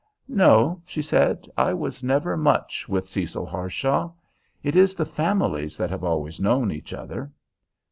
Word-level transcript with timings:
"No," 0.27 0.81
she 0.83 1.03
said. 1.03 1.47
"I 1.55 1.75
was 1.75 2.01
never 2.03 2.35
much 2.35 2.89
with 2.89 3.07
Cecil 3.07 3.45
Harshaw. 3.45 4.11
It 4.63 4.75
is 4.75 4.95
the 4.95 5.05
families 5.05 5.77
that 5.77 5.91
have 5.91 6.03
always 6.03 6.39
known 6.39 6.71
each 6.71 6.91
other." 6.91 7.31